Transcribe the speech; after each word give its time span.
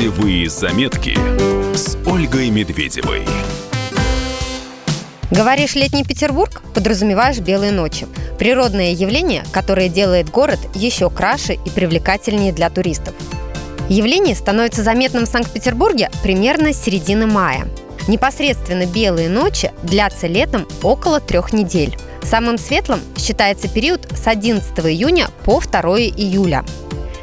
Путевые 0.00 0.48
заметки 0.48 1.14
с 1.76 1.94
Ольгой 2.06 2.48
Медведевой. 2.48 3.22
Говоришь 5.30 5.74
«летний 5.74 6.04
Петербург»– 6.04 6.62
подразумеваешь 6.74 7.38
«белые 7.40 7.70
ночи». 7.70 8.06
Природное 8.38 8.92
явление, 8.92 9.44
которое 9.52 9.90
делает 9.90 10.30
город 10.30 10.58
еще 10.74 11.10
краше 11.10 11.52
и 11.52 11.68
привлекательнее 11.68 12.54
для 12.54 12.70
туристов. 12.70 13.12
Явление 13.90 14.34
становится 14.34 14.82
заметным 14.82 15.26
в 15.26 15.28
Санкт-Петербурге 15.28 16.08
примерно 16.22 16.72
с 16.72 16.82
середины 16.82 17.26
мая. 17.26 17.68
Непосредственно 18.08 18.86
белые 18.86 19.28
ночи 19.28 19.70
длятся 19.82 20.28
летом 20.28 20.66
около 20.82 21.20
трех 21.20 21.52
недель. 21.52 21.94
Самым 22.22 22.56
светлым 22.56 23.00
считается 23.18 23.68
период 23.68 24.08
с 24.16 24.26
11 24.26 24.78
июня 24.78 25.28
по 25.44 25.60
2 25.60 25.98
июля. 25.98 26.64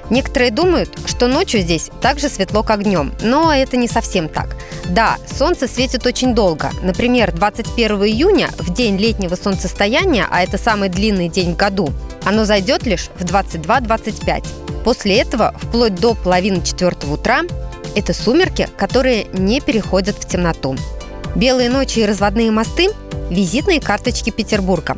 Некоторые 0.10 0.52
думают, 0.52 0.90
что 1.06 1.28
ночью 1.28 1.62
здесь 1.62 1.90
так 2.02 2.20
же 2.20 2.30
светло, 2.30 2.64
как 2.64 2.84
днем, 2.84 3.14
но 3.22 3.54
это 3.54 3.78
не 3.78 3.88
совсем 3.88 4.30
так. 4.30 4.56
Да, 4.90 5.18
солнце 5.28 5.68
светит 5.68 6.06
очень 6.06 6.34
долго. 6.34 6.72
Например, 6.82 7.34
21 7.34 8.04
июня, 8.04 8.50
в 8.58 8.74
день 8.74 8.98
летнего 8.98 9.36
солнцестояния, 9.36 10.28
а 10.30 10.44
это 10.44 10.58
самый 10.58 10.90
длинный 10.90 11.30
день 11.30 11.54
в 11.54 11.58
году, 11.58 11.90
оно 12.24 12.46
зайдет 12.46 12.86
лишь 12.86 13.10
в 13.18 13.26
22-25. 13.26 14.46
После 14.84 15.20
этого, 15.20 15.54
вплоть 15.62 15.96
до 15.96 16.16
половины 16.16 16.64
четвертого 16.64 17.16
утра, 17.16 17.42
это 17.96 18.14
сумерки, 18.14 18.70
которые 18.78 19.26
не 19.34 19.60
переходят 19.60 20.16
в 20.16 20.28
темноту. 20.28 20.78
Белые 21.36 21.70
ночи 21.70 22.00
и 22.00 22.06
разводные 22.06 22.52
мосты– 22.52 22.90
визитные 23.30 23.82
карточки 23.82 24.30
Петербурга. 24.30 24.98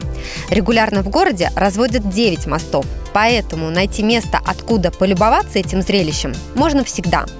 Регулярно 0.49 1.01
в 1.01 1.09
городе 1.09 1.51
разводят 1.55 2.09
9 2.09 2.47
мостов, 2.47 2.85
поэтому 3.13 3.69
найти 3.69 4.03
место, 4.03 4.39
откуда 4.45 4.91
полюбоваться 4.91 5.59
этим 5.59 5.81
зрелищем, 5.81 6.33
можно 6.55 6.83
всегда– 6.83 7.25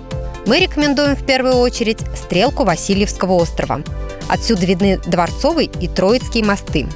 мы 0.50 0.60
рекомендуем 0.60 1.16
в 1.16 1.24
первую 1.26 1.58
очередь 1.58 2.00
стрелку 2.16 2.64
Васильевского 2.64 3.34
острова. 3.34 3.84
Отсюда 4.28 4.66
видны 4.66 4.98
Дворцовый 5.06 5.70
и 5.80 5.88
Троицкие 5.88 6.44
мосты. 6.44 6.88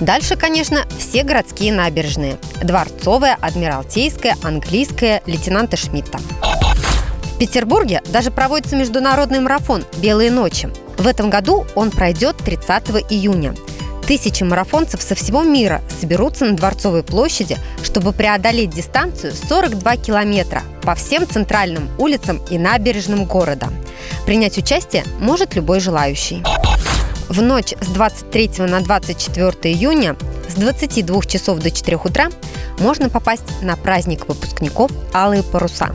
Дальше, 0.00 0.36
конечно, 0.36 0.84
все 0.98 1.22
городские 1.22 1.72
набережные. 1.72 2.36
Дворцовая, 2.62 3.38
Адмиралтейская, 3.40 4.36
Английская, 4.42 5.22
лейтенанта 5.24 5.78
Шмидта. 5.78 6.18
В 7.38 7.40
Петербурге 7.40 8.02
даже 8.08 8.32
проводится 8.32 8.74
международный 8.74 9.38
марафон 9.38 9.84
«Белые 9.98 10.32
ночи». 10.32 10.68
В 10.96 11.06
этом 11.06 11.30
году 11.30 11.64
он 11.76 11.92
пройдет 11.92 12.36
30 12.38 12.88
июня– 13.10 13.54
Тысячи 14.08 14.42
марафонцев 14.42 15.02
со 15.02 15.14
всего 15.14 15.42
мира 15.42 15.82
соберутся 16.00 16.46
на 16.46 16.56
Дворцовой 16.56 17.02
площади, 17.02 17.58
чтобы 17.82 18.14
преодолеть 18.14 18.70
дистанцию 18.70 19.34
42 19.34 19.96
километра 19.98 20.62
по 20.82 20.94
всем 20.94 21.28
центральным 21.28 21.90
улицам 21.98 22.40
и 22.48 22.56
набережным 22.56 23.26
города. 23.26 23.68
Принять 24.24 24.56
участие 24.56 25.04
может 25.20 25.54
любой 25.54 25.80
желающий. 25.80 26.42
В 27.28 27.42
ночь 27.42 27.74
с 27.82 27.86
23 27.88 28.50
на 28.60 28.80
24 28.80 29.74
июня 29.74 30.16
с 30.48 30.54
22 30.54 31.22
часов 31.24 31.58
до 31.58 31.70
4 31.70 31.98
утра 32.02 32.30
можно 32.78 33.10
попасть 33.10 33.60
на 33.60 33.76
праздник 33.76 34.26
выпускников 34.26 34.90
«Алые 35.12 35.42
паруса». 35.42 35.94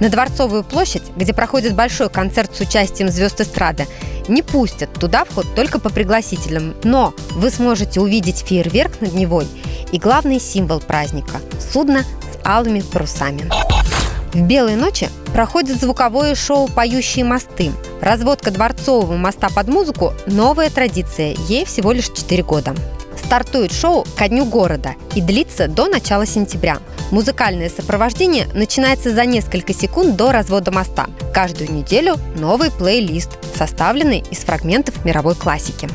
На 0.00 0.08
Дворцовую 0.08 0.64
площадь, 0.64 1.02
где 1.16 1.34
проходит 1.34 1.74
большой 1.74 2.08
концерт 2.08 2.54
с 2.54 2.60
участием 2.60 3.08
звезд 3.08 3.40
эстрады, 3.40 3.86
не 4.28 4.42
пустят. 4.42 4.92
Туда 4.92 5.24
вход 5.24 5.46
только 5.54 5.78
по 5.78 5.90
пригласительным. 5.90 6.74
Но 6.84 7.14
вы 7.32 7.50
сможете 7.50 8.00
увидеть 8.00 8.44
фейерверк 8.46 9.00
над 9.00 9.14
Невой 9.14 9.46
и 9.90 9.98
главный 9.98 10.40
символ 10.40 10.80
праздника– 10.80 11.40
судно 11.72 12.00
с 12.02 12.46
алыми 12.46 12.80
парусами. 12.80 13.50
В 14.32 14.42
«Белые 14.42 14.76
ночи» 14.76 15.08
проходит 15.32 15.80
звуковое 15.80 16.34
шоу 16.34 16.68
«Поющие 16.68 17.24
мосты». 17.24 17.72
Разводка 18.02 18.50
Дворцового 18.50 19.16
моста 19.16 19.48
под 19.48 19.68
музыку– 19.68 20.12
новая 20.26 20.70
традиция, 20.70 21.34
ей 21.48 21.64
всего 21.64 21.92
лишь 21.92 22.10
4 22.10 22.42
года. 22.42 22.74
Стартует 23.24 23.72
шоу 23.72 24.06
ко 24.16 24.28
дню 24.28 24.44
города 24.46 24.94
и 25.14 25.20
длится 25.20 25.68
до 25.68 25.86
начала 25.86 26.24
сентября. 26.24 26.78
Музыкальное 27.10 27.68
сопровождение 27.68 28.46
начинается 28.54 29.10
за 29.10 29.24
несколько 29.26 29.74
секунд 29.74 30.16
до 30.16 30.32
развода 30.32 30.70
моста. 30.70 31.06
Каждую 31.34 31.72
неделю 31.72 32.16
новый 32.36 32.70
плейлист, 32.70 33.38
составленный 33.54 34.24
из 34.30 34.38
фрагментов 34.38 35.04
мировой 35.04 35.34
классики. 35.34 35.88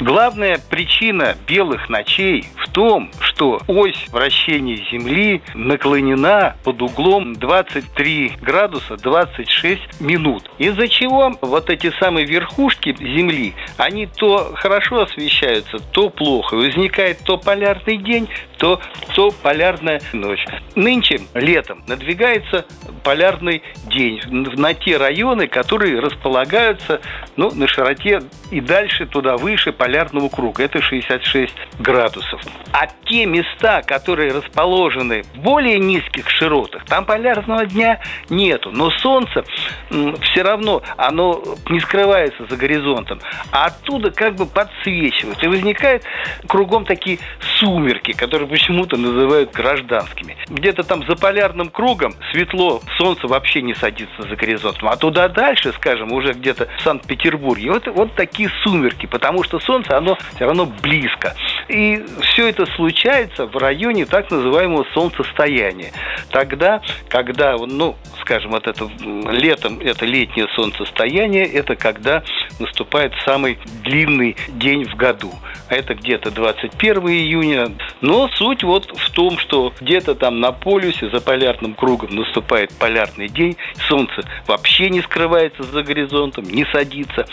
Главная 0.00 0.58
причина 0.70 1.36
белых 1.46 1.90
ночей 1.90 2.48
в 2.56 2.70
том, 2.70 3.10
что 3.40 3.58
ось 3.68 4.06
вращения 4.12 4.76
Земли 4.92 5.40
наклонена 5.54 6.56
под 6.62 6.82
углом 6.82 7.32
23 7.32 8.32
градуса 8.42 8.98
26 8.98 9.98
минут. 10.02 10.50
Из-за 10.58 10.86
чего 10.88 11.32
вот 11.40 11.70
эти 11.70 11.90
самые 11.98 12.26
верхушки 12.26 12.94
Земли, 12.98 13.54
они 13.78 14.04
то 14.04 14.52
хорошо 14.56 15.04
освещаются, 15.04 15.78
то 15.78 16.10
плохо. 16.10 16.54
Возникает 16.54 17.20
то 17.24 17.38
полярный 17.38 17.96
день, 17.96 18.28
то, 18.58 18.78
то 19.14 19.30
полярная 19.30 20.02
ночь. 20.12 20.44
Нынче, 20.74 21.22
летом, 21.32 21.82
надвигается 21.88 22.66
полярный 23.02 23.62
день 23.86 24.20
на 24.28 24.74
те 24.74 24.98
районы, 24.98 25.46
которые 25.46 25.98
располагаются 25.98 27.00
ну, 27.36 27.50
на 27.54 27.66
широте 27.66 28.20
и 28.50 28.60
дальше 28.60 29.06
туда 29.06 29.38
выше 29.38 29.72
полярного 29.72 30.28
круга. 30.28 30.62
Это 30.62 30.82
66 30.82 31.54
градусов. 31.78 32.42
А 32.72 32.86
те 33.06 33.29
места, 33.30 33.82
которые 33.82 34.32
расположены 34.32 35.22
в 35.22 35.38
более 35.38 35.78
низких 35.78 36.28
широтах, 36.28 36.84
там 36.84 37.04
полярного 37.04 37.66
дня 37.66 38.00
нету. 38.28 38.70
Но 38.72 38.90
солнце 38.90 39.44
все 39.88 40.42
равно, 40.42 40.82
оно 40.96 41.42
не 41.68 41.80
скрывается 41.80 42.46
за 42.48 42.56
горизонтом. 42.56 43.20
А 43.52 43.66
оттуда 43.66 44.10
как 44.10 44.34
бы 44.34 44.46
подсвечивают. 44.46 45.42
И 45.42 45.46
возникают 45.46 46.02
кругом 46.46 46.84
такие 46.84 47.18
сумерки, 47.58 48.12
которые 48.12 48.48
почему-то 48.48 48.96
называют 48.96 49.52
гражданскими. 49.52 50.36
Где-то 50.48 50.82
там 50.82 51.04
за 51.06 51.16
полярным 51.16 51.68
кругом 51.68 52.14
светло, 52.32 52.80
солнце 52.98 53.26
вообще 53.26 53.62
не 53.62 53.74
садится 53.74 54.22
за 54.22 54.36
горизонтом. 54.36 54.88
А 54.88 54.96
туда 54.96 55.28
дальше, 55.28 55.72
скажем, 55.72 56.12
уже 56.12 56.32
где-то 56.32 56.68
в 56.78 56.82
Санкт-Петербурге, 56.82 57.70
вот, 57.70 57.86
вот 57.88 58.14
такие 58.14 58.50
сумерки, 58.62 59.06
потому 59.06 59.42
что 59.42 59.58
солнце, 59.60 59.96
оно 59.96 60.16
все 60.34 60.44
равно 60.44 60.66
близко. 60.66 61.34
И 61.70 62.04
все 62.22 62.48
это 62.48 62.66
случается 62.74 63.46
в 63.46 63.56
районе 63.56 64.04
так 64.04 64.28
называемого 64.30 64.84
солнцестояния. 64.92 65.92
Тогда, 66.30 66.82
когда, 67.08 67.56
ну, 67.56 67.96
скажем, 68.20 68.50
вот 68.50 68.66
это 68.66 68.88
летом, 69.30 69.78
это 69.78 70.04
летнее 70.04 70.48
солнцестояние, 70.56 71.46
это 71.46 71.76
когда 71.76 72.24
наступает 72.58 73.12
самый 73.24 73.58
длинный 73.84 74.36
день 74.48 74.84
в 74.84 74.96
году. 74.96 75.32
А 75.70 75.74
это 75.74 75.94
где-то 75.94 76.32
21 76.32 76.98
июня. 77.08 77.72
Но 78.00 78.28
суть 78.34 78.64
вот 78.64 78.90
в 78.92 79.10
том, 79.10 79.38
что 79.38 79.72
где-то 79.80 80.16
там 80.16 80.40
на 80.40 80.50
полюсе 80.50 81.08
за 81.10 81.20
полярным 81.20 81.74
кругом 81.74 82.16
наступает 82.16 82.72
полярный 82.74 83.28
день, 83.28 83.56
солнце 83.88 84.22
вообще 84.48 84.90
не 84.90 85.00
скрывается 85.00 85.62
за 85.62 85.84
горизонтом, 85.84 86.44
не 86.44 86.66
садится, 86.72 87.24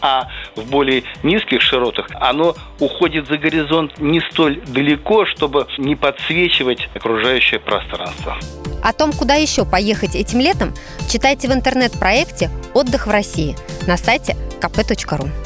а 0.00 0.28
в 0.56 0.68
более 0.68 1.04
низких 1.22 1.60
широтах 1.60 2.08
оно 2.14 2.56
уходит 2.80 3.28
за 3.28 3.38
горизонт 3.38 4.00
не 4.00 4.20
столь 4.32 4.60
далеко, 4.66 5.24
чтобы 5.26 5.68
не 5.78 5.94
подсвечивать 5.94 6.88
окружающее 6.94 7.60
пространство. 7.60 8.36
О 8.82 8.92
том, 8.92 9.12
куда 9.12 9.34
еще 9.34 9.64
поехать 9.64 10.16
этим 10.16 10.40
летом, 10.40 10.74
читайте 11.08 11.48
в 11.48 11.52
интернет-проекте 11.52 12.50
«Отдых 12.74 13.06
в 13.06 13.10
России» 13.10 13.54
на 13.86 13.96
сайте 13.96 14.36
kp.ru. 14.60 15.43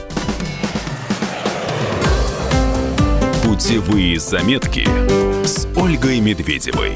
Путевые 3.69 4.19
заметки 4.19 4.89
с 5.45 5.69
Ольгой 5.77 6.21
Медведевой. 6.21 6.95